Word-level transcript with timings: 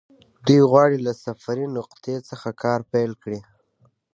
دوی 0.45 0.61
غواړي 0.71 0.97
له 1.05 1.11
صفري 1.23 1.65
نقطې 1.77 2.15
څخه 2.29 2.49
کار 2.63 2.79
پيل 2.91 3.11
کړي. 3.23 3.39